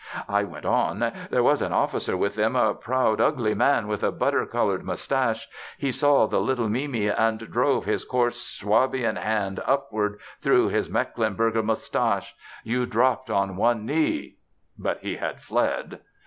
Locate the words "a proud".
2.55-3.21